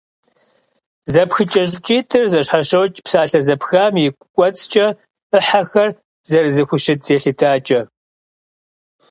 [1.11, 4.87] Зэпхыкӏэ щӏыкӏитӏыр зэщхьэщокӏ псалъэ зэпхам и кӏуэцӏкӏэ
[5.29, 5.89] ӏыхьэхэр
[6.29, 7.81] зэрызэхущыт елъытакӏэ.